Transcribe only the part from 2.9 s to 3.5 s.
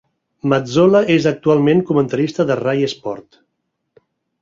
Sport.